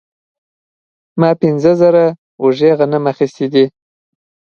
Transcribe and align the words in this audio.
ما 1.19 1.29
پنځه 1.41 1.71
زره 1.81 2.05
وږي 2.43 2.71
غنم 2.79 3.03
اخیستي 3.13 3.47
دي 3.53 3.65